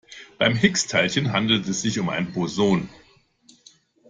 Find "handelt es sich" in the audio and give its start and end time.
1.31-1.99